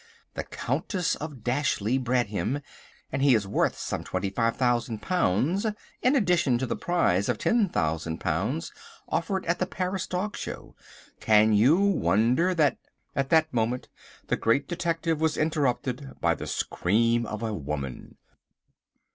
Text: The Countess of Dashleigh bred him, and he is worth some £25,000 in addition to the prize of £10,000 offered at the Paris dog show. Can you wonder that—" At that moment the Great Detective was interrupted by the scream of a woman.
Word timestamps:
The 0.33 0.43
Countess 0.45 1.13
of 1.17 1.43
Dashleigh 1.43 1.99
bred 2.03 2.25
him, 2.29 2.61
and 3.11 3.21
he 3.21 3.35
is 3.35 3.45
worth 3.47 3.77
some 3.77 4.03
£25,000 4.03 5.75
in 6.01 6.15
addition 6.15 6.57
to 6.57 6.65
the 6.65 6.75
prize 6.75 7.29
of 7.29 7.37
£10,000 7.37 8.71
offered 9.07 9.45
at 9.45 9.59
the 9.59 9.67
Paris 9.67 10.07
dog 10.07 10.35
show. 10.35 10.75
Can 11.19 11.53
you 11.53 11.77
wonder 11.83 12.55
that—" 12.55 12.79
At 13.15 13.29
that 13.29 13.53
moment 13.53 13.89
the 14.25 14.37
Great 14.37 14.67
Detective 14.67 15.21
was 15.21 15.37
interrupted 15.37 16.13
by 16.19 16.33
the 16.33 16.47
scream 16.47 17.27
of 17.27 17.43
a 17.43 17.53
woman. 17.53 18.17